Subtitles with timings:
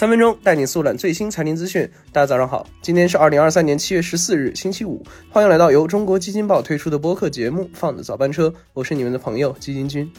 [0.00, 1.86] 三分钟带你速览最新财经资讯。
[2.10, 5.04] 大家早上好，今天是二零二三年七月十四日，星期五。
[5.28, 10.10] 欢迎来到由中国基金报推出的播客节目《放的早班车》，我是你们的朋友基金君。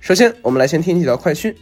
[0.00, 1.54] 首先，我们来先听几条快讯。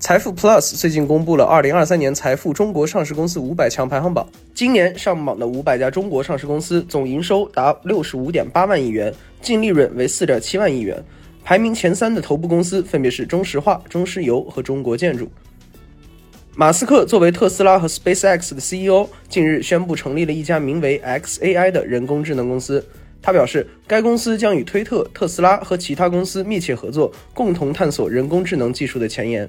[0.00, 4.28] 财富 Plus 最近公布了二零二三年财富中国上市公司五百强排行榜。
[4.52, 11.00] 今年上榜的五百家中国上市公司总营收达六十五点八万亿元，净利润为四点七万亿元。
[11.44, 15.30] 排名前三的头部公司分别是中石化、中石油和中国建筑。
[16.60, 22.84] 马斯克作为特斯拉和 SpaceX 的 CEO，近日宣布成立了一家名为 xAI 的人工智能公司。
[23.22, 29.48] 他表示，该公司将与推特、特斯拉和其他公司密切合作，共同探索人工智能技术的前沿。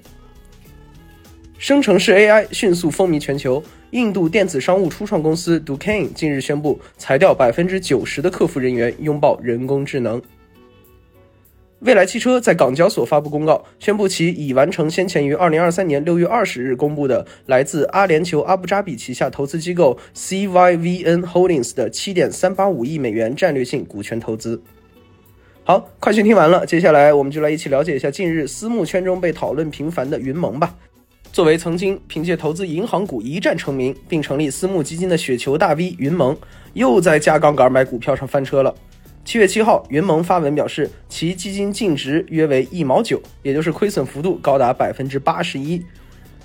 [1.57, 3.63] 生成式 AI 迅速风靡全球。
[3.89, 10.21] 印度电子商务初创公司 Dukan 近日宣布裁掉百分之九十的客服人员，拥抱人工智能。
[11.81, 24.61] 蔚来汽车在港交所发布公告，宣布其已完成先前于二零二三年六月二十日公布的来自阿联酋阿布扎比旗下投资机构 CYVN Holdings 的七点三八五亿美元战略性股权投资。
[25.63, 30.75] 好，快讯听完了，接下来我们就来一起了解一下近日私募圈中被讨论频繁的云盟吧。
[31.31, 36.35] 作为曾经凭借投资银行股一战成名，并成立私募基金的雪球大 V 云盟，
[36.73, 38.75] 又在加杠杆买股票上翻车了。
[39.29, 45.85] 七月七号，云盟发文表示，其基金净值约为一毛九，也就是亏损幅度高达百分之八十一。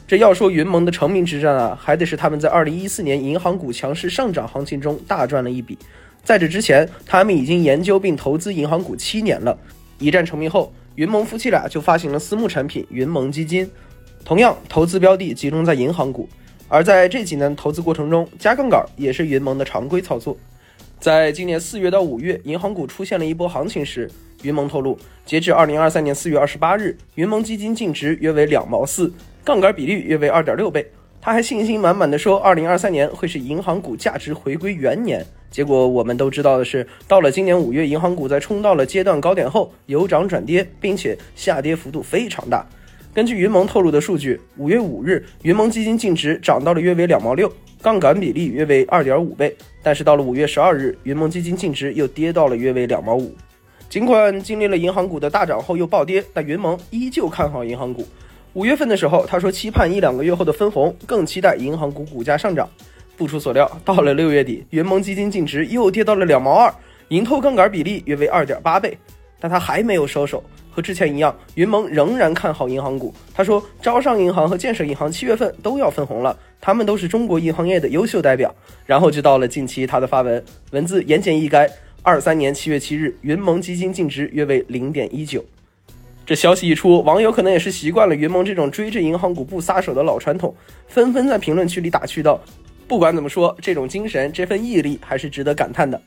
[0.07, 5.79] 这要说云盟的成名之战啊，还得是他们在二零一四年银行股强势上涨行情中大赚了一笔。
[6.23, 9.59] 在这之前，他们已经研究并投资银行股七年了。
[9.99, 13.67] 一战成名后，云盟夫妻俩就发行了私募产品云盟基金，
[14.27, 16.29] 同样投资标的集中在银行股。
[16.69, 20.37] 而在这几年投资过程中，加杠杆也是云盟的常规操作。
[21.00, 24.11] 在今年四月到五月，银行股出现了一波行情时，
[24.42, 29.12] 云蒙透露，截至二零二三年四月二十八日，云蒙基金净值约为两毛四，
[29.45, 30.87] 杠杆比率约为二点六倍。
[31.20, 35.25] 他还信心满满的说，二零二三年会是银行股价值回归元年。
[35.50, 42.66] 结果我们都知道的是，到了今年五月，银行股在冲到了阶段高点后，由涨转跌，并且下跌幅度非常大。
[43.15, 47.50] 根据云蒙透露的数据，五月五日，云蒙基金净值涨到了约为两毛六。
[47.84, 53.37] 杠杆比例约为二点五倍，但是到了五月十二日，云盟基金净值又跌到了约为两毛五。
[53.91, 58.03] 尽管经历了银行股的大涨后又暴跌，但云盟依旧看好银行股。
[58.55, 62.67] 五月份的时候，他说期盼一两个月后的分红，更期待银行股股价上涨。
[63.19, 66.73] 不出所料，到了六月底，云盟基金净值又跌到了两毛二，
[67.09, 68.97] 盈透杠杆比例约为二点八倍，
[69.44, 70.43] 但他还没有收手。
[70.71, 73.15] 和之前一样，云盟仍然看好银行股。
[73.34, 78.53] 他说，招商银行和建设银行七月份都要分红了，他们都是中国银行业的优秀代表。
[78.87, 81.71] 然后就到了近期他的发文，文字言简意赅。
[82.03, 85.44] 二三年七月七日，云盟基金净值约为零点一九。
[86.25, 90.55] 这消息一出，网友可能也是习惯了云蒙这种追着银行股不撒手的老传统，
[90.88, 92.41] 纷纷在评论区里打趣道
[92.88, 96.00] ：“不管怎么说，这种精神、这份毅力还是值得感叹的。”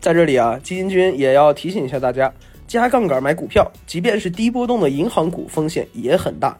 [0.00, 2.32] 在这里啊，基金君也要提醒一下大家。
[2.70, 6.56] 加杠杆买股票，即便是低波动的银行股，风险也很大。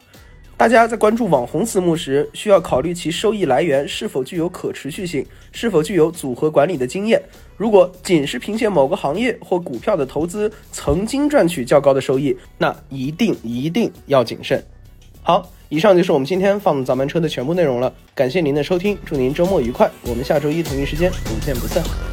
[0.56, 7.22] 大家在关注网红私募时，需要考虑其收益来源是否具有可持续性，是否具有组合管理的经验。
[7.56, 14.60] 如果仅是凭借某个行业或股票的投资曾经赚取较高的收益，那一定一定要谨慎。
[15.22, 17.94] 好，以上就是我们今天放早班车的全部内容了。
[18.16, 19.88] 感谢您的收听，祝您周末愉快。
[20.02, 22.09] 我们下周一同一时间不见不散。